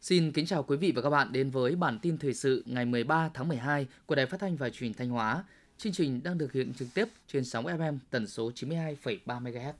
Xin 0.00 0.32
kính 0.32 0.46
chào 0.46 0.62
quý 0.62 0.76
vị 0.76 0.92
và 0.96 1.02
các 1.02 1.10
bạn 1.10 1.32
đến 1.32 1.50
với 1.50 1.76
bản 1.76 1.98
tin 1.98 2.18
thời 2.18 2.34
sự 2.34 2.62
ngày 2.66 2.84
13 2.84 3.30
tháng 3.34 3.48
12 3.48 3.86
của 4.06 4.14
Đài 4.14 4.26
Phát 4.26 4.40
thanh 4.40 4.56
và 4.56 4.70
Truyền 4.70 4.88
hình 4.88 4.98
Thanh 4.98 5.10
Hóa. 5.10 5.44
Chương 5.78 5.92
trình 5.92 6.22
đang 6.22 6.38
được 6.38 6.52
hiện 6.52 6.72
trực 6.74 6.88
tiếp 6.94 7.08
trên 7.26 7.44
sóng 7.44 7.64
FM 7.64 7.98
tần 8.10 8.26
số 8.26 8.50
92,3 8.50 9.42
MHz. 9.42 9.72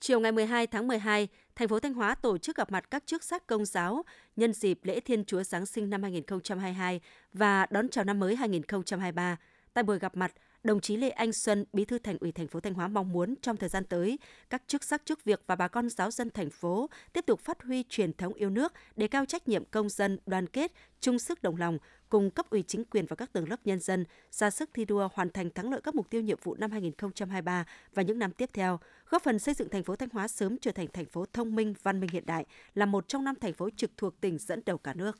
Chiều 0.00 0.20
ngày 0.20 0.32
12 0.32 0.66
tháng 0.66 0.88
12, 0.88 1.28
thành 1.56 1.68
phố 1.68 1.80
Thanh 1.80 1.94
Hóa 1.94 2.14
tổ 2.14 2.38
chức 2.38 2.56
gặp 2.56 2.72
mặt 2.72 2.90
các 2.90 3.06
chức 3.06 3.24
sắc 3.24 3.46
công 3.46 3.64
giáo 3.64 4.04
nhân 4.36 4.52
dịp 4.52 4.78
lễ 4.82 5.00
Thiên 5.00 5.24
Chúa 5.24 5.42
Giáng 5.42 5.66
sinh 5.66 5.90
năm 5.90 6.02
2022 6.02 7.00
và 7.32 7.66
đón 7.70 7.88
chào 7.88 8.04
năm 8.04 8.20
mới 8.20 8.36
2023. 8.36 9.36
Tại 9.74 9.84
buổi 9.84 9.98
gặp 9.98 10.16
mặt, 10.16 10.32
đồng 10.62 10.80
chí 10.80 10.96
Lê 10.96 11.10
Anh 11.10 11.32
Xuân, 11.32 11.64
Bí 11.72 11.84
thư 11.84 11.98
Thành 11.98 12.18
ủy 12.20 12.32
thành 12.32 12.48
phố 12.48 12.60
Thanh 12.60 12.74
Hóa 12.74 12.88
mong 12.88 13.12
muốn 13.12 13.34
trong 13.42 13.56
thời 13.56 13.68
gian 13.68 13.84
tới, 13.84 14.18
các 14.50 14.62
chức 14.66 14.84
sắc 14.84 15.02
chức 15.04 15.24
việc 15.24 15.42
và 15.46 15.56
bà 15.56 15.68
con 15.68 15.88
giáo 15.88 16.10
dân 16.10 16.30
thành 16.30 16.50
phố 16.50 16.90
tiếp 17.12 17.26
tục 17.26 17.40
phát 17.40 17.62
huy 17.62 17.84
truyền 17.88 18.12
thống 18.12 18.34
yêu 18.34 18.50
nước, 18.50 18.72
đề 18.96 19.08
cao 19.08 19.24
trách 19.24 19.48
nhiệm 19.48 19.64
công 19.64 19.88
dân, 19.88 20.18
đoàn 20.26 20.46
kết, 20.46 20.72
chung 21.00 21.18
sức 21.18 21.42
đồng 21.42 21.56
lòng, 21.56 21.78
cùng 22.08 22.30
cấp 22.30 22.50
ủy 22.50 22.62
chính 22.62 22.84
quyền 22.84 23.06
và 23.06 23.16
các 23.16 23.32
tầng 23.32 23.48
lớp 23.48 23.56
nhân 23.64 23.80
dân 23.80 24.04
ra 24.30 24.50
sức 24.50 24.70
thi 24.74 24.84
đua 24.84 25.08
hoàn 25.14 25.30
thành 25.30 25.50
thắng 25.50 25.70
lợi 25.70 25.80
các 25.84 25.94
mục 25.94 26.10
tiêu 26.10 26.20
nhiệm 26.20 26.38
vụ 26.42 26.54
năm 26.54 26.70
2023 26.70 27.64
và 27.94 28.02
những 28.02 28.18
năm 28.18 28.32
tiếp 28.32 28.50
theo, 28.52 28.80
góp 29.08 29.22
phần 29.22 29.38
xây 29.38 29.54
dựng 29.54 29.68
thành 29.68 29.84
phố 29.84 29.96
Thanh 29.96 30.08
Hóa 30.12 30.28
sớm 30.28 30.58
trở 30.58 30.72
thành 30.72 30.86
thành 30.92 31.06
phố 31.06 31.24
thông 31.32 31.54
minh, 31.54 31.74
văn 31.82 32.00
minh 32.00 32.10
hiện 32.12 32.26
đại, 32.26 32.46
là 32.74 32.86
một 32.86 33.08
trong 33.08 33.24
năm 33.24 33.34
thành 33.40 33.52
phố 33.52 33.68
trực 33.76 33.90
thuộc 33.96 34.20
tỉnh 34.20 34.38
dẫn 34.38 34.62
đầu 34.66 34.78
cả 34.78 34.94
nước. 34.94 35.18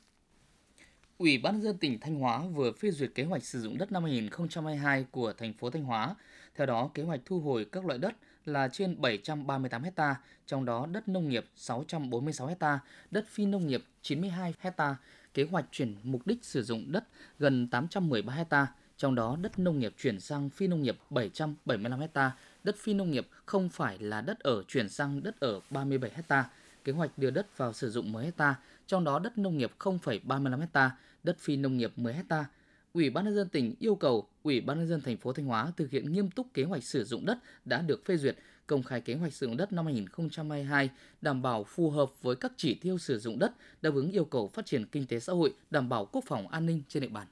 Ủy 1.21 1.37
ban 1.37 1.53
nhân 1.53 1.61
dân 1.61 1.77
tỉnh 1.77 1.99
Thanh 1.99 2.15
Hóa 2.15 2.39
vừa 2.53 2.71
phê 2.71 2.91
duyệt 2.91 3.11
kế 3.15 3.23
hoạch 3.23 3.43
sử 3.43 3.61
dụng 3.61 3.77
đất 3.77 3.91
năm 3.91 4.03
2022 4.03 5.05
của 5.11 5.33
thành 5.33 5.53
phố 5.53 5.69
Thanh 5.69 5.83
Hóa. 5.83 6.15
Theo 6.55 6.67
đó, 6.67 6.89
kế 6.93 7.03
hoạch 7.03 7.19
thu 7.25 7.39
hồi 7.39 7.65
các 7.71 7.85
loại 7.85 7.99
đất 7.99 8.15
là 8.45 8.67
trên 8.67 9.01
738 9.01 9.83
ha, 9.97 10.15
trong 10.45 10.65
đó 10.65 10.87
đất 10.91 11.07
nông 11.07 11.29
nghiệp 11.29 11.45
646 11.55 12.55
ha, 12.59 12.79
đất 13.11 13.27
phi 13.27 13.45
nông 13.45 13.67
nghiệp 13.67 13.83
92 14.01 14.53
ha, 14.77 14.95
kế 15.33 15.43
hoạch 15.43 15.65
chuyển 15.71 15.95
mục 16.03 16.27
đích 16.27 16.45
sử 16.45 16.63
dụng 16.63 16.91
đất 16.91 17.03
gần 17.39 17.67
813 17.67 18.45
ha, 18.49 18.67
trong 18.97 19.15
đó 19.15 19.37
đất 19.41 19.59
nông 19.59 19.79
nghiệp 19.79 19.93
chuyển 19.97 20.19
sang 20.19 20.49
phi 20.49 20.67
nông 20.67 20.81
nghiệp 20.81 20.97
775 21.09 21.99
ha, 22.13 22.31
đất 22.63 22.75
phi 22.77 22.93
nông 22.93 23.11
nghiệp 23.11 23.27
không 23.45 23.69
phải 23.69 23.99
là 23.99 24.21
đất 24.21 24.39
ở 24.39 24.63
chuyển 24.67 24.89
sang 24.89 25.23
đất 25.23 25.39
ở 25.39 25.59
37 25.69 26.11
ha. 26.29 26.49
Kế 26.83 26.91
hoạch 26.91 27.17
đưa 27.17 27.29
đất 27.29 27.57
vào 27.57 27.73
sử 27.73 27.91
dụng 27.91 28.11
10 28.11 28.31
ha, 28.37 28.55
trong 28.91 29.03
đó 29.03 29.19
đất 29.19 29.37
nông 29.37 29.57
nghiệp 29.57 29.71
0,35 29.79 30.67
ha, 30.73 30.97
đất 31.23 31.39
phi 31.39 31.55
nông 31.55 31.77
nghiệp 31.77 31.91
10 31.95 32.13
ha. 32.13 32.45
Ủy 32.93 33.09
ban 33.09 33.25
nhân 33.25 33.35
dân 33.35 33.49
tỉnh 33.49 33.75
yêu 33.79 33.95
cầu 33.95 34.27
Ủy 34.43 34.61
ban 34.61 34.77
nhân 34.77 34.87
dân 34.87 35.01
thành 35.01 35.17
phố 35.17 35.33
Thanh 35.33 35.45
Hóa 35.45 35.71
thực 35.77 35.89
hiện 35.89 36.11
nghiêm 36.11 36.31
túc 36.31 36.47
kế 36.53 36.63
hoạch 36.63 36.83
sử 36.83 37.03
dụng 37.03 37.25
đất 37.25 37.37
đã 37.65 37.81
được 37.81 38.05
phê 38.05 38.17
duyệt, 38.17 38.37
công 38.67 38.83
khai 38.83 39.01
kế 39.01 39.15
hoạch 39.15 39.33
sử 39.33 39.45
dụng 39.45 39.57
đất 39.57 39.73
năm 39.73 39.85
2022, 39.85 40.89
đảm 41.21 41.41
bảo 41.41 41.63
phù 41.63 41.89
hợp 41.89 42.21
với 42.21 42.35
các 42.35 42.51
chỉ 42.57 42.73
tiêu 42.73 42.97
sử 42.97 43.19
dụng 43.19 43.39
đất, 43.39 43.51
đáp 43.81 43.93
ứng 43.93 44.11
yêu 44.11 44.25
cầu 44.25 44.47
phát 44.47 44.65
triển 44.65 44.85
kinh 44.85 45.05
tế 45.05 45.19
xã 45.19 45.33
hội, 45.33 45.53
đảm 45.69 45.89
bảo 45.89 46.05
quốc 46.05 46.23
phòng 46.27 46.47
an 46.47 46.65
ninh 46.65 46.81
trên 46.87 47.03
địa 47.03 47.09
bàn. 47.09 47.27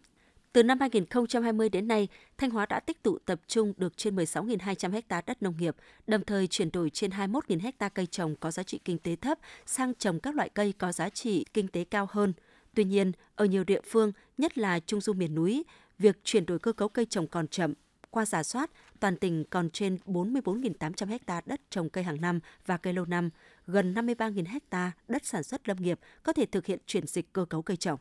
Từ 0.53 0.63
năm 0.63 0.79
2020 0.79 1.69
đến 1.69 1.87
nay, 1.87 2.07
Thanh 2.37 2.49
Hóa 2.49 2.65
đã 2.65 2.79
tích 2.79 3.03
tụ 3.03 3.17
tập 3.25 3.39
trung 3.47 3.73
được 3.77 3.97
trên 3.97 4.15
16.200 4.15 5.01
ha 5.09 5.21
đất 5.21 5.43
nông 5.43 5.57
nghiệp, 5.57 5.75
đồng 6.07 6.23
thời 6.23 6.47
chuyển 6.47 6.71
đổi 6.71 6.89
trên 6.89 7.11
21.000 7.11 7.71
ha 7.79 7.89
cây 7.89 8.05
trồng 8.05 8.35
có 8.35 8.51
giá 8.51 8.63
trị 8.63 8.79
kinh 8.85 8.97
tế 8.97 9.15
thấp 9.15 9.39
sang 9.65 9.93
trồng 9.93 10.19
các 10.19 10.35
loại 10.35 10.49
cây 10.49 10.73
có 10.77 10.91
giá 10.91 11.09
trị 11.09 11.45
kinh 11.53 11.67
tế 11.67 11.83
cao 11.83 12.07
hơn. 12.11 12.33
Tuy 12.73 12.83
nhiên, 12.83 13.11
ở 13.35 13.45
nhiều 13.45 13.63
địa 13.63 13.81
phương, 13.81 14.11
nhất 14.37 14.57
là 14.57 14.79
trung 14.79 15.01
du 15.01 15.13
miền 15.13 15.35
núi, 15.35 15.63
việc 15.99 16.19
chuyển 16.23 16.45
đổi 16.45 16.59
cơ 16.59 16.73
cấu 16.73 16.89
cây 16.89 17.05
trồng 17.05 17.27
còn 17.27 17.47
chậm. 17.47 17.73
Qua 18.09 18.25
giả 18.25 18.43
soát, 18.43 18.71
toàn 18.99 19.17
tỉnh 19.17 19.43
còn 19.49 19.69
trên 19.69 19.97
44.800 20.05 21.17
ha 21.27 21.41
đất 21.45 21.61
trồng 21.69 21.89
cây 21.89 22.03
hàng 22.03 22.21
năm 22.21 22.39
và 22.65 22.77
cây 22.77 22.93
lâu 22.93 23.05
năm, 23.05 23.29
gần 23.67 23.93
53.000 23.93 24.59
ha 24.71 24.91
đất 25.07 25.25
sản 25.25 25.43
xuất 25.43 25.67
lâm 25.67 25.77
nghiệp 25.77 25.99
có 26.23 26.33
thể 26.33 26.45
thực 26.45 26.65
hiện 26.65 26.79
chuyển 26.85 27.07
dịch 27.07 27.33
cơ 27.33 27.45
cấu 27.45 27.61
cây 27.61 27.77
trồng. 27.77 27.99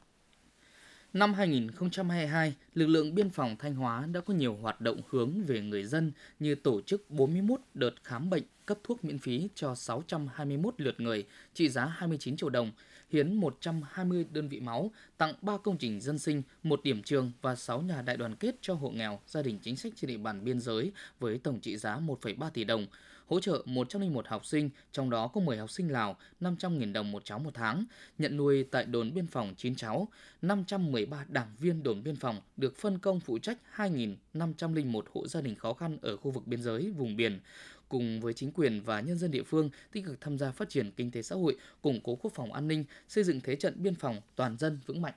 Năm 1.19 1.35
2022, 1.35 2.55
lực 2.75 2.87
lượng 2.87 3.15
biên 3.15 3.31
phòng 3.31 3.57
Thanh 3.59 3.75
Hóa 3.75 4.07
đã 4.13 4.21
có 4.21 4.35
nhiều 4.35 4.57
hoạt 4.63 4.81
động 4.81 5.01
hướng 5.09 5.43
về 5.47 5.61
người 5.61 5.85
dân 5.85 6.13
như 6.39 6.55
tổ 6.55 6.81
chức 6.81 7.11
41 7.11 7.61
đợt 7.75 7.91
khám 8.05 8.31
bệnh, 8.31 8.43
cấp 8.67 8.79
thuốc 8.85 9.05
miễn 9.05 9.19
phí 9.19 9.49
cho 9.55 9.75
621 9.75 10.75
lượt 10.79 11.01
người, 11.01 11.27
trị 11.55 11.69
giá 11.69 11.85
29 11.85 12.37
triệu 12.37 12.51
đồng, 12.51 12.73
hiến 13.11 13.35
120 13.35 14.27
đơn 14.33 14.49
vị 14.49 14.61
máu, 14.61 14.91
tặng 15.19 15.35
3 15.43 15.57
công 15.57 15.77
trình 15.77 16.01
dân 16.01 16.19
sinh, 16.19 16.43
một 16.63 16.83
điểm 16.83 17.03
trường 17.03 17.33
và 17.43 17.57
6 17.57 17.83
nhà 17.83 18.03
đại 18.03 18.17
đoàn 18.17 18.37
kết 18.37 18.55
cho 18.61 18.75
hộ 18.75 18.91
nghèo, 18.91 19.21
gia 19.27 19.43
đình 19.43 19.59
chính 19.63 19.77
sách 19.77 19.93
trên 19.97 20.09
địa 20.09 20.17
bàn 20.17 20.45
biên 20.45 20.61
giới 20.61 20.93
với 21.21 21.39
tổng 21.39 21.61
trị 21.61 21.77
giá 21.77 21.99
1,3 21.99 22.51
tỷ 22.51 22.65
đồng 22.65 22.87
hỗ 23.29 23.41
trợ 23.41 23.63
101 23.65 24.29
học 24.29 24.47
sinh, 24.47 24.71
trong 24.93 25.11
đó 25.11 25.29
có 25.29 25.41
10 25.41 25.57
học 25.57 25.71
sinh 25.71 25.93
Lào, 25.93 26.17
500.000 26.41 26.93
đồng 26.93 27.13
một 27.13 27.25
cháu 27.25 27.39
một 27.39 27.51
tháng, 27.55 27.85
nhận 28.19 28.37
nuôi 28.37 28.65
tại 28.71 28.85
đồn 28.85 29.15
biên 29.15 29.27
phòng 29.27 29.55
9 29.57 29.75
cháu, 29.75 30.09
513 30.43 31.25
đảng 31.29 31.49
viên 31.59 31.83
đồn 31.83 32.03
biên 32.03 32.17
phòng 32.17 32.41
được 32.57 32.77
phân 32.77 32.99
công 32.99 33.21
phụ 33.21 33.39
trách 33.39 33.59
2.501 33.77 35.03
hộ 35.15 35.27
gia 35.27 35.41
đình 35.41 35.55
khó 35.55 35.73
khăn 35.73 35.99
ở 36.03 36.17
khu 36.17 36.31
vực 36.31 36.47
biên 36.47 36.63
giới, 36.63 36.91
vùng 36.91 37.17
biển, 37.17 37.41
cùng 37.89 38.21
với 38.21 38.35
chính 38.35 38.53
quyền 38.53 38.81
và 38.81 39.01
nhân 39.01 39.19
dân 39.19 39.31
địa 39.31 39.43
phương 39.43 39.71
tích 39.93 40.05
cực 40.05 40.21
tham 40.21 40.39
gia 40.39 40.51
phát 40.51 40.69
triển 40.69 40.91
kinh 40.97 41.11
tế 41.11 41.23
xã 41.23 41.37
hội, 41.37 41.57
củng 41.83 42.01
cố 42.05 42.17
quốc 42.17 42.33
phòng 42.35 42.53
an 42.53 42.69
ninh, 42.69 42.85
xây 43.09 43.25
dựng 43.25 43.41
thế 43.41 43.57
trận 43.57 43.75
biên 43.77 43.95
phòng 43.95 44.21
toàn 44.37 44.57
dân 44.59 44.81
vững 44.87 45.03
mạnh. 45.03 45.15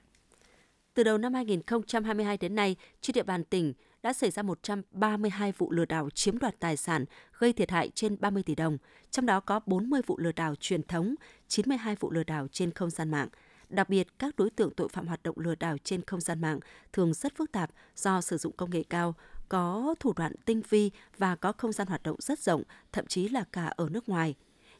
Từ 0.93 1.03
đầu 1.03 1.17
năm 1.17 1.33
2022 1.33 2.37
đến 2.37 2.55
nay, 2.55 2.75
trên 3.01 3.13
địa 3.13 3.23
bàn 3.23 3.43
tỉnh 3.43 3.73
đã 4.03 4.13
xảy 4.13 4.31
ra 4.31 4.43
132 4.43 5.51
vụ 5.51 5.71
lừa 5.71 5.85
đảo 5.85 6.09
chiếm 6.09 6.39
đoạt 6.39 6.59
tài 6.59 6.77
sản 6.77 7.05
gây 7.39 7.53
thiệt 7.53 7.71
hại 7.71 7.89
trên 7.89 8.17
30 8.19 8.43
tỷ 8.43 8.55
đồng, 8.55 8.77
trong 9.11 9.25
đó 9.25 9.39
có 9.39 9.59
40 9.65 10.01
vụ 10.07 10.17
lừa 10.17 10.31
đảo 10.31 10.55
truyền 10.55 10.83
thống, 10.83 11.15
92 11.47 11.95
vụ 11.95 12.11
lừa 12.11 12.23
đảo 12.23 12.47
trên 12.51 12.71
không 12.71 12.89
gian 12.89 13.11
mạng. 13.11 13.27
Đặc 13.69 13.89
biệt, 13.89 14.07
các 14.19 14.35
đối 14.35 14.49
tượng 14.49 14.73
tội 14.73 14.89
phạm 14.89 15.07
hoạt 15.07 15.23
động 15.23 15.35
lừa 15.39 15.55
đảo 15.55 15.77
trên 15.83 16.01
không 16.01 16.21
gian 16.21 16.41
mạng 16.41 16.59
thường 16.93 17.13
rất 17.13 17.35
phức 17.35 17.51
tạp 17.51 17.71
do 17.95 18.21
sử 18.21 18.37
dụng 18.37 18.53
công 18.57 18.69
nghệ 18.69 18.83
cao, 18.89 19.15
có 19.51 19.95
thủ 19.99 20.13
đoạn 20.15 20.33
tinh 20.45 20.61
vi 20.69 20.91
và 21.17 21.35
có 21.35 21.51
không 21.51 21.71
gian 21.71 21.87
hoạt 21.87 22.03
động 22.03 22.15
rất 22.19 22.39
rộng, 22.39 22.63
thậm 22.91 23.05
chí 23.07 23.29
là 23.29 23.43
cả 23.51 23.65
ở 23.65 23.89
nước 23.89 24.09
ngoài. 24.09 24.35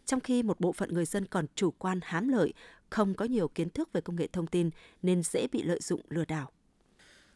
Trong 0.05 0.19
khi 0.19 0.43
một 0.43 0.59
bộ 0.59 0.71
phận 0.71 0.93
người 0.93 1.05
dân 1.05 1.25
còn 1.25 1.45
chủ 1.55 1.71
quan 1.71 1.99
hám 2.03 2.27
lợi, 2.27 2.53
không 2.89 3.13
có 3.13 3.25
nhiều 3.25 3.47
kiến 3.47 3.69
thức 3.69 3.93
về 3.93 4.01
công 4.01 4.15
nghệ 4.15 4.27
thông 4.33 4.47
tin 4.47 4.69
nên 5.01 5.23
dễ 5.23 5.47
bị 5.51 5.63
lợi 5.63 5.79
dụng 5.81 6.01
lừa 6.09 6.25
đảo. 6.25 6.51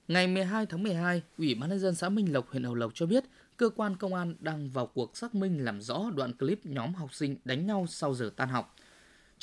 Ngày 0.07 0.27
12 0.27 0.65
tháng 0.65 0.83
12, 0.83 1.23
Ủy 1.37 1.55
ban 1.55 1.69
nhân 1.69 1.79
dân 1.79 1.95
xã 1.95 2.09
Minh 2.09 2.33
Lộc, 2.33 2.49
huyện 2.49 2.63
Hậu 2.63 2.75
Lộc 2.75 2.91
cho 2.95 3.05
biết, 3.05 3.23
cơ 3.57 3.69
quan 3.69 3.95
công 3.97 4.13
an 4.13 4.35
đang 4.39 4.69
vào 4.69 4.87
cuộc 4.87 5.17
xác 5.17 5.35
minh 5.35 5.65
làm 5.65 5.81
rõ 5.81 6.11
đoạn 6.15 6.33
clip 6.37 6.65
nhóm 6.65 6.93
học 6.93 7.13
sinh 7.13 7.37
đánh 7.45 7.65
nhau 7.65 7.85
sau 7.89 8.13
giờ 8.13 8.31
tan 8.35 8.49
học. 8.49 8.75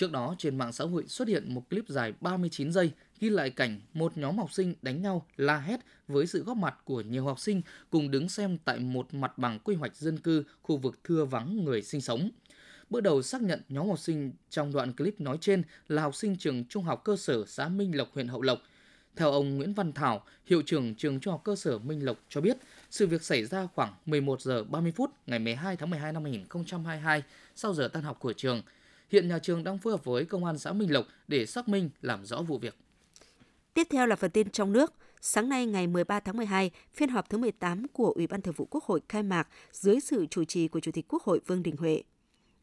Trước 0.02 0.12
đó, 0.12 0.34
trên 0.38 0.58
mạng 0.58 0.72
xã 0.72 0.84
hội 0.84 1.04
xuất 1.06 1.28
hiện 1.28 1.54
một 1.54 1.70
clip 1.70 1.84
dài 1.88 2.12
39 2.20 2.72
giây 2.72 2.90
ghi 3.20 3.28
lại 3.28 3.50
cảnh 3.50 3.80
một 3.94 4.18
nhóm 4.18 4.38
học 4.38 4.52
sinh 4.52 4.74
đánh 4.82 5.02
nhau 5.02 5.26
la 5.36 5.58
hét 5.58 5.80
với 6.08 6.26
sự 6.26 6.44
góp 6.44 6.56
mặt 6.56 6.74
của 6.84 7.00
nhiều 7.00 7.24
học 7.24 7.40
sinh 7.40 7.62
cùng 7.90 8.10
đứng 8.10 8.28
xem 8.28 8.58
tại 8.64 8.78
một 8.78 9.14
mặt 9.14 9.38
bằng 9.38 9.58
quy 9.58 9.74
hoạch 9.74 9.96
dân 9.96 10.18
cư 10.18 10.44
khu 10.62 10.76
vực 10.76 10.98
thưa 11.04 11.24
vắng 11.24 11.64
người 11.64 11.82
sinh 11.82 12.00
sống. 12.00 12.30
Bước 12.90 13.00
đầu 13.00 13.22
xác 13.22 13.42
nhận 13.42 13.60
nhóm 13.68 13.88
học 13.88 13.98
sinh 13.98 14.32
trong 14.50 14.72
đoạn 14.72 14.92
clip 14.92 15.20
nói 15.20 15.38
trên 15.40 15.62
là 15.88 16.02
học 16.02 16.14
sinh 16.14 16.36
trường 16.36 16.64
trung 16.64 16.84
học 16.84 17.04
cơ 17.04 17.16
sở 17.16 17.44
xã 17.46 17.68
Minh 17.68 17.96
Lộc, 17.96 18.08
huyện 18.14 18.28
Hậu 18.28 18.42
Lộc. 18.42 18.62
Theo 19.16 19.30
ông 19.30 19.56
Nguyễn 19.56 19.74
Văn 19.74 19.92
Thảo, 19.92 20.24
hiệu 20.46 20.62
trưởng 20.66 20.94
trường 20.94 21.20
trung 21.20 21.32
học 21.32 21.40
cơ 21.44 21.56
sở 21.56 21.78
Minh 21.78 22.04
Lộc 22.04 22.16
cho 22.28 22.40
biết, 22.40 22.56
sự 22.90 23.06
việc 23.06 23.22
xảy 23.22 23.44
ra 23.44 23.68
khoảng 23.74 23.94
11 24.06 24.40
giờ 24.40 24.64
30 24.64 24.92
phút 24.96 25.10
ngày 25.26 25.38
12 25.38 25.76
tháng 25.76 25.90
12 25.90 26.12
năm 26.12 26.22
2022 26.22 27.22
sau 27.54 27.74
giờ 27.74 27.88
tan 27.88 28.02
học 28.02 28.16
của 28.20 28.32
trường. 28.32 28.62
Hiện 29.12 29.28
nhà 29.28 29.38
trường 29.38 29.64
đang 29.64 29.78
phối 29.78 29.92
hợp 29.92 30.04
với 30.04 30.24
công 30.24 30.44
an 30.44 30.58
xã 30.58 30.72
Minh 30.72 30.92
Lộc 30.92 31.06
để 31.28 31.46
xác 31.46 31.68
minh 31.68 31.90
làm 32.00 32.24
rõ 32.24 32.42
vụ 32.42 32.58
việc. 32.58 32.76
Tiếp 33.74 33.86
theo 33.90 34.06
là 34.06 34.16
phần 34.16 34.30
tin 34.30 34.50
trong 34.50 34.72
nước. 34.72 34.92
Sáng 35.20 35.48
nay 35.48 35.66
ngày 35.66 35.86
13 35.86 36.20
tháng 36.20 36.36
12, 36.36 36.70
phiên 36.92 37.08
họp 37.08 37.28
thứ 37.28 37.38
18 37.38 37.88
của 37.88 38.10
Ủy 38.10 38.26
ban 38.26 38.42
Thường 38.42 38.54
vụ 38.56 38.68
Quốc 38.70 38.84
hội 38.84 39.00
khai 39.08 39.22
mạc 39.22 39.48
dưới 39.72 40.00
sự 40.00 40.26
chủ 40.26 40.44
trì 40.44 40.68
của 40.68 40.80
Chủ 40.80 40.92
tịch 40.92 41.04
Quốc 41.08 41.22
hội 41.22 41.40
Vương 41.46 41.62
Đình 41.62 41.76
Huệ. 41.76 42.02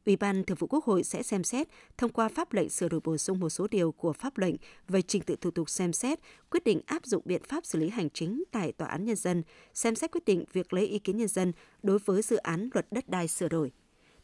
Ủy 0.05 0.15
ban 0.15 0.43
Thường 0.43 0.57
vụ 0.59 0.67
Quốc 0.67 0.85
hội 0.85 1.03
sẽ 1.03 1.23
xem 1.23 1.43
xét 1.43 1.67
thông 1.97 2.11
qua 2.11 2.29
pháp 2.29 2.53
lệnh 2.53 2.69
sửa 2.69 2.89
đổi 2.89 2.99
bổ 3.03 3.17
sung 3.17 3.39
một 3.39 3.49
số 3.49 3.67
điều 3.71 3.91
của 3.91 4.13
pháp 4.13 4.37
lệnh 4.37 4.55
về 4.87 5.01
trình 5.01 5.21
tự 5.21 5.35
thủ 5.41 5.51
tục 5.51 5.69
xem 5.69 5.93
xét, 5.93 6.19
quyết 6.49 6.63
định 6.63 6.81
áp 6.85 7.05
dụng 7.05 7.23
biện 7.25 7.41
pháp 7.43 7.65
xử 7.65 7.79
lý 7.79 7.89
hành 7.89 8.09
chính 8.09 8.43
tại 8.51 8.71
Tòa 8.71 8.87
án 8.87 9.05
Nhân 9.05 9.15
dân, 9.15 9.43
xem 9.73 9.95
xét 9.95 10.11
quyết 10.11 10.25
định 10.25 10.45
việc 10.53 10.73
lấy 10.73 10.85
ý 10.85 10.99
kiến 10.99 11.17
nhân 11.17 11.27
dân 11.27 11.51
đối 11.83 11.99
với 11.99 12.21
dự 12.21 12.35
án 12.35 12.69
luật 12.73 12.87
đất 12.91 13.09
đai 13.09 13.27
sửa 13.27 13.47
đổi 13.47 13.71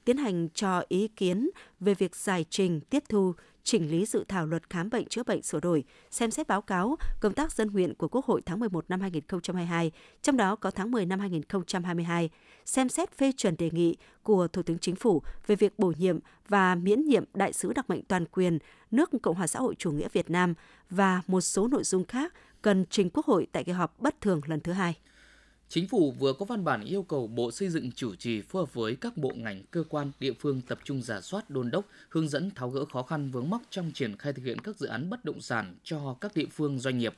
tiến 0.05 0.17
hành 0.17 0.49
cho 0.53 0.83
ý 0.87 1.07
kiến 1.07 1.49
về 1.79 1.93
việc 1.93 2.15
giải 2.15 2.45
trình, 2.49 2.81
tiếp 2.81 3.03
thu, 3.09 3.33
chỉnh 3.63 3.91
lý 3.91 4.05
dự 4.05 4.23
thảo 4.27 4.45
luật 4.45 4.69
khám 4.69 4.89
bệnh 4.89 5.07
chữa 5.07 5.23
bệnh 5.23 5.41
sửa 5.41 5.59
đổi, 5.59 5.83
xem 6.11 6.31
xét 6.31 6.47
báo 6.47 6.61
cáo 6.61 6.95
công 7.19 7.33
tác 7.33 7.51
dân 7.51 7.67
nguyện 7.67 7.93
của 7.95 8.07
Quốc 8.07 8.25
hội 8.25 8.41
tháng 8.45 8.59
11 8.59 8.85
năm 8.89 9.01
2022, 9.01 9.91
trong 10.21 10.37
đó 10.37 10.55
có 10.55 10.71
tháng 10.71 10.91
10 10.91 11.05
năm 11.05 11.19
2022, 11.19 12.29
xem 12.65 12.89
xét 12.89 13.17
phê 13.17 13.31
chuẩn 13.37 13.57
đề 13.57 13.69
nghị 13.73 13.95
của 14.23 14.47
Thủ 14.47 14.63
tướng 14.63 14.79
Chính 14.79 14.95
phủ 14.95 15.21
về 15.47 15.55
việc 15.55 15.79
bổ 15.79 15.93
nhiệm 15.97 16.19
và 16.47 16.75
miễn 16.75 17.05
nhiệm 17.05 17.23
đại 17.33 17.53
sứ 17.53 17.73
đặc 17.73 17.89
mệnh 17.89 18.03
toàn 18.03 18.25
quyền 18.25 18.59
nước 18.91 19.09
Cộng 19.23 19.35
hòa 19.35 19.47
xã 19.47 19.59
hội 19.59 19.75
chủ 19.75 19.91
nghĩa 19.91 20.07
Việt 20.13 20.29
Nam 20.29 20.53
và 20.89 21.21
một 21.27 21.41
số 21.41 21.67
nội 21.67 21.83
dung 21.83 22.05
khác 22.05 22.33
cần 22.61 22.85
trình 22.89 23.09
Quốc 23.13 23.25
hội 23.25 23.47
tại 23.51 23.63
kỳ 23.63 23.71
họp 23.71 23.99
bất 23.99 24.21
thường 24.21 24.41
lần 24.45 24.59
thứ 24.59 24.71
hai. 24.71 24.95
Chính 25.69 25.87
phủ 25.87 26.11
vừa 26.11 26.33
có 26.33 26.45
văn 26.45 26.63
bản 26.63 26.83
yêu 26.85 27.03
cầu 27.03 27.27
Bộ 27.27 27.51
Xây 27.51 27.69
dựng 27.69 27.91
chủ 27.91 28.15
trì 28.15 28.41
phối 28.41 28.61
hợp 28.61 28.73
với 28.73 28.95
các 28.95 29.17
bộ 29.17 29.31
ngành, 29.35 29.63
cơ 29.71 29.83
quan, 29.89 30.11
địa 30.19 30.33
phương 30.33 30.61
tập 30.61 30.79
trung 30.83 31.01
giả 31.01 31.21
soát, 31.21 31.49
đôn 31.49 31.71
đốc, 31.71 31.85
hướng 32.09 32.29
dẫn 32.29 32.51
tháo 32.51 32.69
gỡ 32.69 32.85
khó 32.85 33.03
khăn 33.03 33.31
vướng 33.31 33.49
mắc 33.49 33.61
trong 33.69 33.91
triển 33.93 34.17
khai 34.17 34.33
thực 34.33 34.45
hiện 34.45 34.59
các 34.59 34.77
dự 34.77 34.87
án 34.87 35.09
bất 35.09 35.25
động 35.25 35.41
sản 35.41 35.75
cho 35.83 36.17
các 36.21 36.35
địa 36.35 36.45
phương 36.51 36.79
doanh 36.79 36.97
nghiệp, 36.97 37.13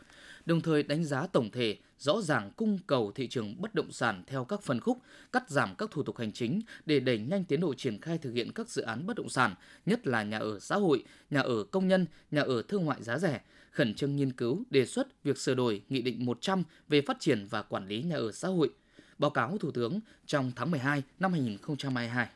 đồng 0.46 0.62
thời 0.62 0.84
đánh 0.84 1.04
giá 1.04 1.28
tổng 1.28 1.52
thể, 1.52 1.78
rõ 2.00 2.22
ràng 2.22 2.52
cung 2.56 2.80
cầu 2.88 3.12
thị 3.16 3.28
trường 3.28 3.62
bất 3.62 3.76
động 3.76 3.92
sản 3.92 4.24
theo 4.28 4.46
các 4.46 4.62
phân 4.62 4.80
khúc, 4.80 4.98
cắt 5.32 5.50
giảm 5.50 5.76
các 5.76 5.92
thủ 5.92 6.04
tục 6.04 6.18
hành 6.18 6.32
chính 6.32 6.62
để 6.86 7.00
đẩy 7.00 7.20
nhanh 7.20 7.44
tiến 7.44 7.60
độ 7.60 7.74
triển 7.74 8.02
khai 8.02 8.18
thực 8.18 8.32
hiện 8.32 8.52
các 8.52 8.70
dự 8.70 8.82
án 8.82 9.08
bất 9.08 9.18
động 9.18 9.30
sản, 9.30 9.56
nhất 9.86 10.08
là 10.08 10.24
nhà 10.24 10.38
ở 10.38 10.60
xã 10.60 10.76
hội, 10.76 11.04
nhà 11.30 11.42
ở 11.42 11.64
công 11.64 11.88
nhân, 11.88 12.06
nhà 12.32 12.42
ở 12.42 12.62
thương 12.62 12.86
mại 12.86 13.04
giá 13.04 13.18
rẻ, 13.18 13.42
khẩn 13.78 13.94
trương 13.96 14.16
nghiên 14.16 14.34
cứu, 14.34 14.64
đề 14.70 14.86
xuất 14.86 15.24
việc 15.24 15.38
sửa 15.38 15.56
đổi 15.56 15.82
Nghị 15.90 16.02
định 16.02 16.26
100 16.26 16.64
về 16.88 17.02
phát 17.02 17.20
triển 17.20 17.48
và 17.50 17.62
quản 17.62 17.88
lý 17.88 18.02
nhà 18.04 18.16
ở 18.16 18.32
xã 18.32 18.48
hội, 18.48 18.70
báo 19.18 19.32
cáo 19.32 19.58
Thủ 19.58 19.72
tướng 19.72 20.00
trong 20.26 20.52
tháng 20.56 20.72
12 20.72 21.04
năm 21.20 21.32
2022. 21.32 22.28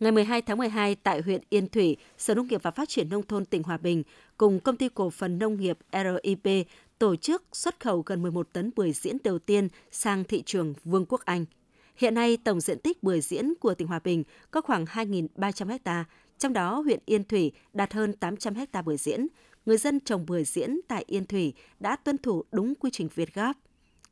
Ngày 0.00 0.12
12 0.12 0.42
tháng 0.42 0.58
12 0.58 0.94
tại 0.94 1.20
huyện 1.20 1.42
Yên 1.48 1.68
Thủy, 1.68 1.96
Sở 2.18 2.34
Nông 2.34 2.46
nghiệp 2.46 2.62
và 2.62 2.70
Phát 2.70 2.88
triển 2.88 3.08
Nông 3.08 3.22
thôn 3.22 3.44
tỉnh 3.44 3.62
Hòa 3.62 3.76
Bình 3.76 4.02
cùng 4.36 4.60
Công 4.60 4.76
ty 4.76 4.88
Cổ 4.94 5.10
phần 5.10 5.38
Nông 5.38 5.60
nghiệp 5.60 5.78
RIP 5.92 6.66
tổ 6.98 7.16
chức 7.16 7.42
xuất 7.52 7.80
khẩu 7.80 8.02
gần 8.06 8.22
11 8.22 8.48
tấn 8.52 8.70
bưởi 8.76 8.92
diễn 8.92 9.16
đầu 9.24 9.38
tiên 9.38 9.68
sang 9.90 10.24
thị 10.24 10.42
trường 10.46 10.74
Vương 10.84 11.06
quốc 11.08 11.20
Anh. 11.24 11.44
Hiện 11.96 12.14
nay, 12.14 12.36
tổng 12.36 12.60
diện 12.60 12.78
tích 12.78 13.02
bưởi 13.02 13.20
diễn 13.20 13.54
của 13.60 13.74
tỉnh 13.74 13.88
Hòa 13.88 14.00
Bình 14.04 14.24
có 14.50 14.60
khoảng 14.60 14.84
2.300 14.84 15.78
ha, 15.84 16.04
trong 16.38 16.52
đó 16.52 16.80
huyện 16.80 17.00
Yên 17.06 17.24
Thủy 17.24 17.52
đạt 17.72 17.92
hơn 17.92 18.12
800 18.12 18.54
ha 18.72 18.82
bưởi 18.82 18.96
diễn. 18.96 19.26
Người 19.66 19.76
dân 19.76 20.00
trồng 20.00 20.26
bưởi 20.26 20.44
diễn 20.44 20.80
tại 20.88 21.04
Yên 21.06 21.26
Thủy 21.26 21.54
đã 21.80 21.96
tuân 21.96 22.18
thủ 22.18 22.44
đúng 22.52 22.74
quy 22.74 22.90
trình 22.90 23.08
Việt 23.14 23.34
Gáp. 23.34 23.56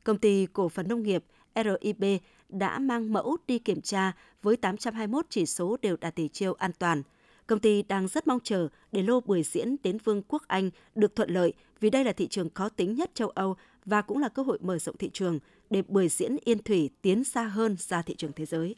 Công 0.03 0.17
ty 0.17 0.47
Cổ 0.53 0.69
phần 0.69 0.87
Nông 0.87 1.03
nghiệp 1.03 1.23
RIB 1.55 2.03
đã 2.49 2.79
mang 2.79 3.13
mẫu 3.13 3.37
đi 3.47 3.59
kiểm 3.59 3.81
tra 3.81 4.11
với 4.41 4.57
821 4.57 5.25
chỉ 5.29 5.45
số 5.45 5.77
đều 5.81 5.97
đạt 5.97 6.15
tỷ 6.15 6.27
chiêu 6.27 6.53
an 6.53 6.71
toàn– 6.79 7.03
Công 7.49 7.59
ty 7.59 7.83
đang 7.83 8.07
rất 8.07 8.27
mong 8.27 8.39
chờ 8.43 8.67
để 8.91 9.03
lô 9.03 9.21
bưởi 9.21 9.43
diễn 9.43 9.75
đến 9.83 9.97
Vương 10.03 10.21
quốc 10.27 10.43
Anh 10.47 10.69
được 10.95 11.15
thuận 11.15 11.29
lợi 11.29 11.53
vì 11.79 11.89
đây 11.89 12.03
là 12.03 12.13
thị 12.13 12.27
trường 12.27 12.49
khó 12.53 12.69
tính 12.69 12.95
nhất 12.95 13.11
châu 13.13 13.29
Âu 13.29 13.55
và 13.85 14.01
cũng 14.01 14.17
là 14.17 14.29
cơ 14.29 14.43
hội 14.43 14.57
mở 14.61 14.77
rộng 14.77 14.97
thị 14.97 15.09
trường 15.13 15.39
để 15.69 15.81
bưởi 15.87 16.09
diễn 16.09 16.35
Yên 16.43 16.63
Thủy 16.63 16.89
tiến 17.01 17.23
xa 17.23 17.43
hơn 17.43 17.75
ra 17.79 18.01
thị 18.01 18.15
trường 18.17 18.31
thế 18.33 18.45
giới. 18.45 18.75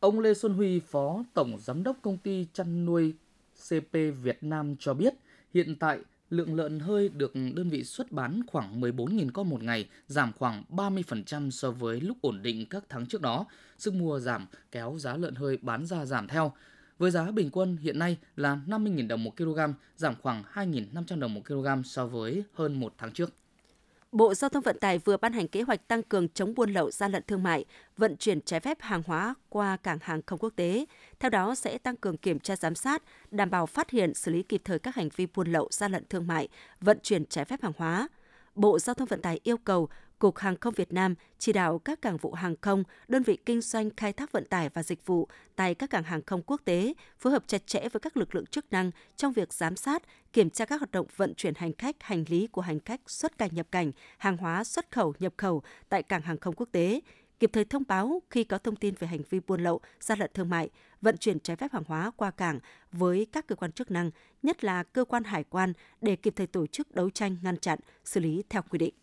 Ông 0.00 0.20
Lê 0.20 0.34
Xuân 0.34 0.54
Huy, 0.54 0.80
Phó 0.80 1.24
Tổng 1.34 1.58
Giám 1.60 1.82
đốc 1.82 1.96
Công 2.02 2.18
ty 2.18 2.46
chăn 2.52 2.84
nuôi 2.84 3.14
CP 3.68 3.92
Việt 4.22 4.38
Nam 4.40 4.76
cho 4.78 4.94
biết, 4.94 5.14
hiện 5.54 5.76
tại 5.76 5.98
lượng 6.30 6.54
lợn 6.54 6.80
hơi 6.80 7.08
được 7.08 7.32
đơn 7.34 7.70
vị 7.70 7.84
xuất 7.84 8.12
bán 8.12 8.42
khoảng 8.46 8.80
14.000 8.80 9.30
con 9.32 9.50
một 9.50 9.62
ngày, 9.62 9.88
giảm 10.06 10.32
khoảng 10.38 10.64
30% 10.70 11.50
so 11.50 11.70
với 11.70 12.00
lúc 12.00 12.16
ổn 12.20 12.42
định 12.42 12.66
các 12.70 12.84
tháng 12.88 13.06
trước 13.06 13.20
đó. 13.20 13.46
Sức 13.78 13.94
mua 13.94 14.18
giảm 14.20 14.46
kéo 14.72 14.98
giá 14.98 15.16
lợn 15.16 15.34
hơi 15.34 15.58
bán 15.62 15.86
ra 15.86 16.04
giảm 16.04 16.28
theo 16.28 16.52
với 16.98 17.10
giá 17.10 17.30
bình 17.30 17.50
quân 17.50 17.76
hiện 17.76 17.98
nay 17.98 18.18
là 18.36 18.58
50.000 18.66 19.08
đồng 19.08 19.24
một 19.24 19.36
kg, 19.36 19.58
giảm 19.96 20.14
khoảng 20.22 20.42
2.500 20.52 21.20
đồng 21.20 21.34
một 21.34 21.42
kg 21.46 21.66
so 21.84 22.06
với 22.06 22.44
hơn 22.54 22.80
một 22.80 22.94
tháng 22.98 23.12
trước. 23.12 23.32
Bộ 24.12 24.34
Giao 24.34 24.48
thông 24.48 24.62
Vận 24.62 24.78
tải 24.78 24.98
vừa 24.98 25.16
ban 25.16 25.32
hành 25.32 25.48
kế 25.48 25.62
hoạch 25.62 25.88
tăng 25.88 26.02
cường 26.02 26.28
chống 26.28 26.54
buôn 26.54 26.72
lậu 26.72 26.90
gian 26.90 27.12
lận 27.12 27.22
thương 27.26 27.42
mại, 27.42 27.64
vận 27.96 28.16
chuyển 28.16 28.40
trái 28.40 28.60
phép 28.60 28.78
hàng 28.80 29.02
hóa 29.06 29.34
qua 29.48 29.76
cảng 29.76 29.98
hàng 30.02 30.20
không 30.26 30.38
quốc 30.38 30.52
tế. 30.56 30.86
Theo 31.20 31.30
đó 31.30 31.54
sẽ 31.54 31.78
tăng 31.78 31.96
cường 31.96 32.16
kiểm 32.16 32.38
tra 32.38 32.56
giám 32.56 32.74
sát, 32.74 33.02
đảm 33.30 33.50
bảo 33.50 33.66
phát 33.66 33.90
hiện 33.90 34.14
xử 34.14 34.32
lý 34.32 34.42
kịp 34.42 34.62
thời 34.64 34.78
các 34.78 34.94
hành 34.94 35.08
vi 35.16 35.26
buôn 35.34 35.52
lậu 35.52 35.68
gian 35.70 35.92
lận 35.92 36.04
thương 36.10 36.26
mại, 36.26 36.48
vận 36.80 36.98
chuyển 37.02 37.26
trái 37.26 37.44
phép 37.44 37.62
hàng 37.62 37.72
hóa. 37.76 38.08
Bộ 38.54 38.78
Giao 38.78 38.94
thông 38.94 39.08
Vận 39.08 39.22
tải 39.22 39.40
yêu 39.42 39.56
cầu 39.56 39.88
Cục 40.18 40.38
Hàng 40.38 40.56
không 40.60 40.74
Việt 40.74 40.92
Nam 40.92 41.14
chỉ 41.38 41.52
đạo 41.52 41.78
các 41.78 42.02
cảng 42.02 42.16
vụ 42.16 42.32
hàng 42.32 42.54
không, 42.60 42.84
đơn 43.08 43.22
vị 43.22 43.38
kinh 43.46 43.60
doanh 43.60 43.90
khai 43.96 44.12
thác 44.12 44.32
vận 44.32 44.44
tải 44.44 44.68
và 44.68 44.82
dịch 44.82 45.06
vụ 45.06 45.28
tại 45.56 45.74
các 45.74 45.90
cảng 45.90 46.02
hàng 46.02 46.22
không 46.26 46.42
quốc 46.42 46.60
tế 46.64 46.94
phối 47.18 47.32
hợp 47.32 47.42
chặt 47.46 47.66
chẽ 47.66 47.88
với 47.88 48.00
các 48.00 48.16
lực 48.16 48.34
lượng 48.34 48.46
chức 48.46 48.72
năng 48.72 48.90
trong 49.16 49.32
việc 49.32 49.52
giám 49.52 49.76
sát, 49.76 50.02
kiểm 50.32 50.50
tra 50.50 50.64
các 50.64 50.80
hoạt 50.80 50.90
động 50.90 51.06
vận 51.16 51.34
chuyển 51.34 51.54
hành 51.56 51.72
khách, 51.72 51.96
hành 52.00 52.24
lý 52.28 52.46
của 52.46 52.60
hành 52.60 52.80
khách 52.80 53.00
xuất 53.06 53.38
cảnh 53.38 53.50
nhập 53.52 53.66
cảnh, 53.70 53.92
hàng 54.18 54.36
hóa 54.36 54.64
xuất 54.64 54.92
khẩu 54.92 55.14
nhập 55.18 55.34
khẩu 55.36 55.62
tại 55.88 56.02
cảng 56.02 56.22
hàng 56.22 56.38
không 56.38 56.54
quốc 56.54 56.68
tế, 56.72 57.00
kịp 57.40 57.50
thời 57.52 57.64
thông 57.64 57.82
báo 57.88 58.22
khi 58.30 58.44
có 58.44 58.58
thông 58.58 58.76
tin 58.76 58.94
về 58.98 59.08
hành 59.08 59.22
vi 59.30 59.40
buôn 59.46 59.62
lậu, 59.62 59.80
gian 60.00 60.18
lận 60.18 60.30
thương 60.34 60.50
mại, 60.50 60.70
vận 61.00 61.16
chuyển 61.16 61.40
trái 61.40 61.56
phép 61.56 61.72
hàng 61.72 61.84
hóa 61.86 62.10
qua 62.16 62.30
cảng 62.30 62.60
với 62.92 63.26
các 63.32 63.46
cơ 63.46 63.54
quan 63.54 63.72
chức 63.72 63.90
năng, 63.90 64.10
nhất 64.42 64.64
là 64.64 64.82
cơ 64.82 65.04
quan 65.04 65.24
hải 65.24 65.44
quan 65.44 65.72
để 66.00 66.16
kịp 66.16 66.32
thời 66.36 66.46
tổ 66.46 66.66
chức 66.66 66.94
đấu 66.94 67.10
tranh 67.10 67.36
ngăn 67.42 67.56
chặn, 67.56 67.78
xử 68.04 68.20
lý 68.20 68.42
theo 68.48 68.62
quy 68.70 68.78
định. 68.78 68.94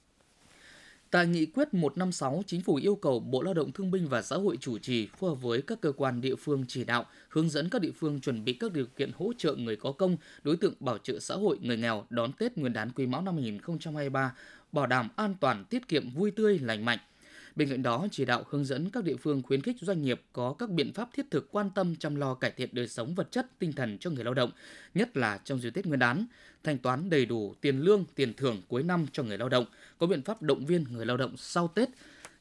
Tại 1.11 1.27
nghị 1.27 1.45
quyết 1.45 1.73
156, 1.73 2.43
Chính 2.47 2.61
phủ 2.61 2.75
yêu 2.75 2.95
cầu 2.95 3.19
Bộ 3.19 3.41
Lao 3.41 3.53
động 3.53 3.71
Thương 3.71 3.91
binh 3.91 4.07
và 4.07 4.21
Xã 4.21 4.35
hội 4.35 4.57
chủ 4.57 4.77
trì 4.77 5.07
phù 5.17 5.27
hợp 5.27 5.35
với 5.35 5.61
các 5.61 5.81
cơ 5.81 5.91
quan 5.91 6.21
địa 6.21 6.35
phương 6.35 6.65
chỉ 6.67 6.83
đạo, 6.83 7.05
hướng 7.29 7.49
dẫn 7.49 7.69
các 7.69 7.81
địa 7.81 7.91
phương 7.91 8.21
chuẩn 8.21 8.45
bị 8.45 8.53
các 8.53 8.71
điều 8.71 8.85
kiện 8.97 9.11
hỗ 9.15 9.33
trợ 9.37 9.55
người 9.55 9.75
có 9.75 9.91
công, 9.91 10.17
đối 10.43 10.57
tượng 10.57 10.73
bảo 10.79 10.97
trợ 10.97 11.19
xã 11.19 11.35
hội, 11.35 11.57
người 11.61 11.77
nghèo 11.77 12.05
đón 12.09 12.31
Tết 12.31 12.57
Nguyên 12.57 12.73
đán 12.73 12.89
Quý 12.91 13.05
Mão 13.05 13.21
năm 13.21 13.35
2023, 13.35 14.35
bảo 14.71 14.87
đảm 14.87 15.09
an 15.15 15.35
toàn, 15.39 15.65
tiết 15.65 15.87
kiệm, 15.87 16.09
vui 16.09 16.31
tươi, 16.31 16.59
lành 16.59 16.85
mạnh– 16.85 16.99
Bên 17.55 17.69
cạnh 17.69 17.83
đó, 17.83 18.07
chỉ 18.11 18.25
đạo 18.25 18.43
hướng 18.49 18.65
dẫn 18.65 18.89
các 18.89 19.03
địa 19.03 19.15
phương 19.15 19.41
khuyến 19.43 19.61
khích 19.61 19.75
doanh 19.81 20.01
nghiệp 20.01 20.21
có 20.33 20.55
các 20.59 20.69
biện 20.69 20.93
pháp 20.93 21.09
thiết 21.13 21.25
thực 21.31 21.51
quan 21.51 21.69
tâm 21.75 21.95
chăm 21.95 22.15
lo 22.15 22.33
cải 22.33 22.51
thiện 22.51 22.69
đời 22.71 22.87
sống 22.87 23.15
vật 23.15 23.31
chất, 23.31 23.59
tinh 23.59 23.73
thần 23.73 23.97
cho 23.97 24.09
người 24.09 24.23
lao 24.23 24.33
động, 24.33 24.51
nhất 24.93 25.17
là 25.17 25.39
trong 25.43 25.59
dịp 25.59 25.69
Tết 25.69 25.85
Nguyên 25.85 25.99
đán, 25.99 26.25
thanh 26.63 26.77
toán 26.77 27.09
đầy 27.09 27.25
đủ 27.25 27.53
tiền 27.61 27.79
lương, 27.79 28.05
tiền 28.15 28.33
thưởng 28.33 28.61
cuối 28.67 28.83
năm 28.83 29.05
cho 29.11 29.23
người 29.23 29.37
lao 29.37 29.49
động, 29.49 29.65
có 29.97 30.07
biện 30.07 30.21
pháp 30.21 30.41
động 30.41 30.65
viên 30.65 30.85
người 30.91 31.05
lao 31.05 31.17
động 31.17 31.37
sau 31.37 31.67
Tết 31.67 31.89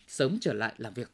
sớm 0.09 0.39
trở 0.41 0.53
lại 0.53 0.75
làm 0.79 0.95
việc. 0.95 1.11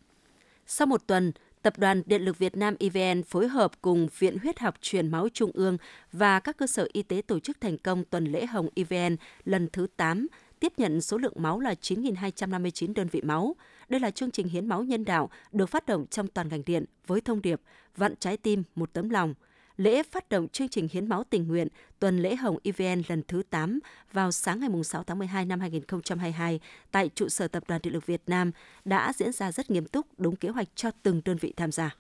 Sau 0.67 0.87
một 0.87 1.07
tuần, 1.07 1.33
Tập 1.63 1.79
đoàn 1.79 2.03
Điện 2.07 2.23
lực 2.23 2.39
Việt 2.39 2.57
Nam 2.57 2.75
EVN 2.79 3.23
phối 3.23 3.49
hợp 3.49 3.73
cùng 3.83 4.09
Viện 4.19 4.39
Huyết 4.39 4.59
học 4.59 4.75
Truyền 4.81 5.11
máu 5.11 5.29
Trung 5.33 5.51
ương 5.55 5.79
và 6.13 6.41
các 6.41 6.57
cơ 6.57 6.67
sở 6.67 6.89
y 6.93 7.03
tế 7.03 7.23
tổ 7.27 7.41
chức 7.41 7.61
thành 7.61 7.79
công 7.79 8.05
tuần 8.05 8.25
lễ 8.25 8.47
hồng 8.47 8.69
EVN 8.75 9.17
lần 9.45 9.69
thứ 9.73 9.87
8, 9.97 10.27
tiếp 10.61 10.73
nhận 10.77 11.01
số 11.01 11.19
lượng 11.19 11.33
máu 11.37 11.61
là 11.61 11.75
9.259 11.83 12.95
đơn 12.95 13.09
vị 13.09 13.21
máu. 13.21 13.57
Đây 13.91 14.01
là 14.01 14.11
chương 14.11 14.31
trình 14.31 14.49
hiến 14.49 14.67
máu 14.67 14.83
nhân 14.83 15.05
đạo 15.05 15.31
được 15.53 15.67
phát 15.67 15.87
động 15.87 16.07
trong 16.07 16.29
toàn 16.29 16.49
ngành 16.49 16.63
điện 16.67 16.85
với 17.07 17.21
thông 17.21 17.43
điệp 17.43 17.61
vặn 17.97 18.17
trái 18.17 18.37
tim 18.37 18.63
một 18.75 18.93
tấm 18.93 19.11
lòng. 19.11 19.35
Lễ 19.77 20.03
phát 20.03 20.29
động 20.29 20.49
chương 20.49 20.69
trình 20.69 20.89
hiến 20.93 21.09
máu 21.09 21.25
tình 21.31 21.49
nguyện 21.49 21.69
tuần 21.99 22.19
lễ 22.19 22.37
hồng 22.37 22.57
EVN 22.65 23.03
lần 23.09 23.23
thứ 23.29 23.43
8 23.51 23.79
vào 24.13 24.33
sáng 24.33 24.61
ngày 24.61 24.71
6 24.85 25.05
tháng 25.05 25.19
12 25.19 25.45
năm 25.45 25.61
2022 25.61 26.61
tại 26.91 27.11
trụ 27.15 27.29
sở 27.29 27.49
Tập 27.49 27.63
đoàn 27.69 27.81
Điện 27.85 27.93
lực 27.93 28.07
Việt 28.07 28.23
Nam 28.27 28.51
đã 28.85 29.13
diễn 29.17 29.33
ra 29.33 29.53
rất 29.53 29.71
nghiêm 29.71 29.85
túc, 29.85 30.07
đúng 30.19 30.37
kế 30.37 30.49
hoạch 30.49 30.69
cho 30.75 30.91
từng 31.03 31.21
đơn 31.25 31.37
vị 31.37 31.53
tham 31.57 31.73
gia. 31.73 31.97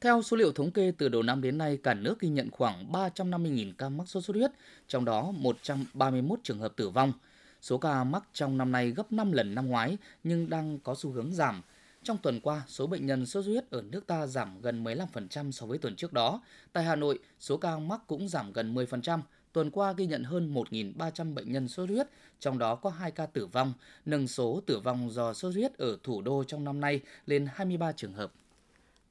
Theo 0.00 0.22
số 0.22 0.36
liệu 0.36 0.52
thống 0.52 0.70
kê 0.70 0.92
từ 0.98 1.08
đầu 1.08 1.22
năm 1.22 1.42
đến 1.42 1.58
nay, 1.58 1.78
cả 1.82 1.94
nước 1.94 2.20
ghi 2.20 2.28
nhận 2.28 2.50
khoảng 2.50 2.92
350.000 2.92 3.72
ca 3.78 3.88
mắc 3.88 4.08
sốt 4.08 4.24
xuất 4.24 4.36
huyết, 4.36 4.50
trong 4.88 5.04
đó 5.04 5.30
131 5.30 6.38
trường 6.42 6.58
hợp 6.58 6.72
tử 6.76 6.90
vong– 6.90 7.12
Số 7.62 7.78
ca 7.78 8.04
mắc 8.04 8.22
trong 8.32 8.58
năm 8.58 8.72
nay 8.72 8.90
gấp 8.90 9.12
5 9.12 9.32
lần 9.32 9.54
năm 9.54 9.68
ngoái 9.68 9.96
nhưng 10.24 10.50
đang 10.50 10.78
có 10.78 10.94
xu 10.94 11.10
hướng 11.10 11.32
giảm. 11.32 11.62
Trong 12.02 12.18
tuần 12.18 12.40
qua, 12.40 12.62
số 12.68 12.86
bệnh 12.86 13.06
nhân 13.06 13.26
sốt 13.26 13.44
xuất 13.44 13.50
huyết 13.50 13.70
ở 13.70 13.82
nước 13.82 14.06
ta 14.06 14.26
giảm 14.26 14.60
gần 14.60 14.84
15% 14.84 15.50
so 15.50 15.66
với 15.66 15.78
tuần 15.78 15.96
trước 15.96 16.12
đó. 16.12 16.42
Tại 16.72 16.84
Hà 16.84 16.96
Nội, 16.96 17.18
số 17.40 17.56
ca 17.56 17.78
mắc 17.78 18.00
cũng 18.06 18.28
giảm 18.28 18.52
gần 18.52 18.74
10%. 18.74 19.20
Tuần 19.52 19.70
qua 19.70 19.92
ghi 19.92 20.06
nhận 20.06 20.24
hơn 20.24 20.54
1.300 20.54 21.34
bệnh 21.34 21.52
nhân 21.52 21.68
sốt 21.68 21.88
huyết, 21.88 22.06
trong 22.40 22.58
đó 22.58 22.74
có 22.74 22.90
2 22.90 23.10
ca 23.10 23.26
tử 23.26 23.46
vong, 23.46 23.72
nâng 24.06 24.28
số 24.28 24.60
tử 24.66 24.80
vong 24.80 25.10
do 25.10 25.34
sốt 25.34 25.54
huyết 25.54 25.78
ở 25.78 25.98
thủ 26.02 26.22
đô 26.22 26.44
trong 26.44 26.64
năm 26.64 26.80
nay 26.80 27.00
lên 27.26 27.46
23 27.54 27.92
trường 27.92 28.12
hợp. 28.12 28.32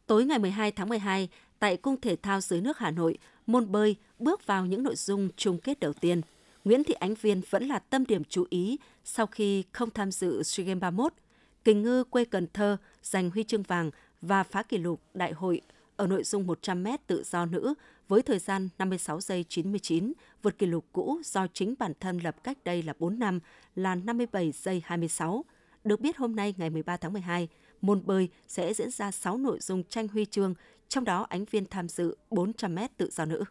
Tối 0.07 0.25
ngày 0.25 0.39
12 0.39 0.71
tháng 0.71 0.89
12, 0.89 1.29
tại 1.59 1.77
Cung 1.77 2.01
Thể 2.01 2.15
thao 2.15 2.41
dưới 2.41 2.61
nước 2.61 2.77
Hà 2.77 2.91
Nội, 2.91 3.17
môn 3.47 3.71
bơi 3.71 3.95
bước 4.19 4.45
vào 4.45 4.65
những 4.65 4.83
nội 4.83 4.95
dung 4.95 5.29
chung 5.37 5.57
kết 5.57 5.79
đầu 5.79 5.93
tiên– 5.93 6.21
Nguyễn 6.63 6.83
Thị 6.83 6.93
Ánh 6.93 7.13
Viên 7.13 7.41
vẫn 7.49 7.67
là 7.67 7.79
tâm 7.79 8.05
điểm 8.05 8.23
chú 8.23 8.45
ý 8.49 8.77
sau 9.03 9.27
khi 9.27 9.63
không 9.71 9.89
tham 9.89 10.11
dự 10.11 10.43
SEA 10.43 10.65
Games 10.65 10.81
31. 10.81 11.13
Kình 11.63 11.81
ngư 11.81 12.03
quê 12.03 12.25
Cần 12.25 12.47
Thơ 12.53 12.77
giành 13.03 13.29
huy 13.29 13.43
chương 13.43 13.63
vàng 13.63 13.91
và 14.21 14.43
phá 14.43 14.63
kỷ 14.63 14.77
lục 14.77 15.01
đại 15.13 15.31
hội 15.31 15.61
ở 15.95 16.07
nội 16.07 16.23
dung 16.23 16.47
100m 16.47 16.97
tự 17.07 17.23
do 17.23 17.45
nữ 17.45 17.73
với 18.07 18.21
thời 18.21 18.39
gian 18.39 18.69
56 18.77 19.21
giây 19.21 19.45
99, 19.49 20.13
vượt 20.43 20.57
kỷ 20.57 20.65
lục 20.65 20.85
cũ 20.91 21.19
do 21.25 21.47
chính 21.53 21.73
bản 21.79 21.93
thân 21.99 22.17
lập 22.17 22.43
cách 22.43 22.57
đây 22.63 22.83
là 22.83 22.93
4 22.99 23.19
năm 23.19 23.39
là 23.75 23.95
57 23.95 24.51
giây 24.51 24.81
26. 24.85 25.45
Được 25.83 25.99
biết 25.99 26.17
hôm 26.17 26.35
nay 26.35 26.53
ngày 26.57 26.69
13 26.69 26.97
tháng 26.97 27.13
12, 27.13 27.47
môn 27.81 28.05
bơi 28.05 28.29
sẽ 28.47 28.73
diễn 28.73 28.91
ra 28.91 29.11
6 29.11 29.37
nội 29.37 29.59
dung 29.59 29.83
tranh 29.83 30.07
huy 30.07 30.25
chương, 30.25 30.53
trong 30.87 31.03
đó 31.03 31.25
Ánh 31.29 31.45
Viên 31.45 31.65
tham 31.65 31.89
dự 31.89 32.15
400m 32.29 32.87
tự 32.97 33.09
do 33.11 33.25
nữ. 33.25 33.43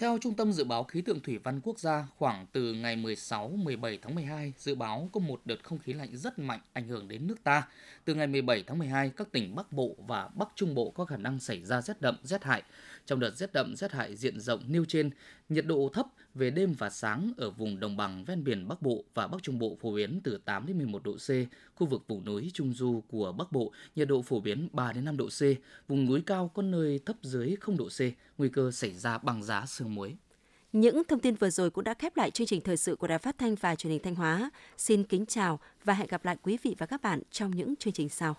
Theo 0.00 0.18
Trung 0.20 0.34
tâm 0.34 0.52
Dự 0.52 0.64
báo 0.64 0.84
Khí 0.84 1.02
tượng 1.02 1.20
Thủy 1.20 1.38
văn 1.38 1.60
Quốc 1.60 1.78
gia, 1.78 2.06
khoảng 2.18 2.46
từ 2.52 2.74
ngày 2.74 2.96
16-17 2.96 3.98
tháng 4.02 4.14
12, 4.14 4.52
dự 4.58 4.74
báo 4.74 5.08
có 5.12 5.20
một 5.20 5.40
đợt 5.44 5.64
không 5.64 5.78
khí 5.78 5.92
lạnh 5.92 6.16
rất 6.16 6.38
mạnh 6.38 6.60
ảnh 6.72 6.88
hưởng 6.88 7.08
đến 7.08 7.26
nước 7.26 7.44
ta. 7.44 7.68
Từ 8.04 8.14
ngày 8.14 8.26
17 8.26 8.64
tháng 8.66 8.78
12, 8.78 9.10
các 9.16 9.32
tỉnh 9.32 9.54
Bắc 9.54 9.72
Bộ 9.72 9.96
và 10.06 10.28
Bắc 10.34 10.48
Trung 10.54 10.74
Bộ 10.74 10.90
có 10.90 11.04
khả 11.04 11.16
năng 11.16 11.40
xảy 11.40 11.64
ra 11.64 11.82
rét 11.82 12.00
đậm, 12.00 12.16
rét 12.22 12.44
hại. 12.44 12.62
Trong 13.06 13.20
đợt 13.20 13.30
rét 13.36 13.52
đậm, 13.52 13.76
rét 13.76 13.92
hại 13.92 14.16
diện 14.16 14.40
rộng 14.40 14.60
nêu 14.68 14.84
trên, 14.84 15.10
nhiệt 15.48 15.66
độ 15.66 15.90
thấp 15.92 16.06
về 16.34 16.50
đêm 16.50 16.74
và 16.78 16.90
sáng 16.90 17.32
ở 17.36 17.50
vùng 17.50 17.80
đồng 17.80 17.96
bằng 17.96 18.24
ven 18.24 18.44
biển 18.44 18.68
Bắc 18.68 18.82
Bộ 18.82 19.04
và 19.14 19.26
Bắc 19.26 19.42
Trung 19.42 19.58
Bộ 19.58 19.76
phổ 19.80 19.94
biến 19.94 20.20
từ 20.24 20.38
8 20.44 20.66
đến 20.66 20.76
11 20.76 21.02
độ 21.02 21.12
C, 21.12 21.28
khu 21.74 21.86
vực 21.86 22.04
vùng 22.08 22.24
núi 22.24 22.50
Trung 22.54 22.74
Du 22.74 23.02
của 23.08 23.32
Bắc 23.32 23.52
Bộ 23.52 23.72
nhiệt 23.96 24.08
độ 24.08 24.22
phổ 24.22 24.40
biến 24.40 24.68
3 24.72 24.92
đến 24.92 25.04
5 25.04 25.16
độ 25.16 25.26
C, 25.26 25.40
vùng 25.88 26.06
núi 26.06 26.22
cao 26.26 26.50
có 26.54 26.62
nơi 26.62 27.00
thấp 27.06 27.16
dưới 27.22 27.56
0 27.60 27.76
độ 27.76 27.88
C, 27.88 28.00
nguy 28.38 28.48
cơ 28.48 28.70
xảy 28.70 28.92
ra 28.92 29.18
băng 29.18 29.42
giá 29.42 29.66
sương 29.66 29.94
muối. 29.94 30.16
Những 30.72 31.02
thông 31.04 31.20
tin 31.20 31.34
vừa 31.34 31.50
rồi 31.50 31.70
cũng 31.70 31.84
đã 31.84 31.94
khép 31.94 32.16
lại 32.16 32.30
chương 32.30 32.46
trình 32.46 32.60
thời 32.60 32.76
sự 32.76 32.96
của 32.96 33.06
Đài 33.06 33.18
Phát 33.18 33.38
thanh 33.38 33.54
và 33.54 33.74
Truyền 33.74 33.90
hình 33.90 34.02
Thanh 34.02 34.14
Hóa. 34.14 34.50
Xin 34.76 35.04
kính 35.04 35.26
chào 35.26 35.60
và 35.84 35.94
hẹn 35.94 36.08
gặp 36.08 36.24
lại 36.24 36.36
quý 36.42 36.58
vị 36.62 36.76
và 36.78 36.86
các 36.86 37.02
bạn 37.02 37.22
trong 37.30 37.50
những 37.50 37.76
chương 37.76 37.92
trình 37.92 38.08
sau. 38.08 38.36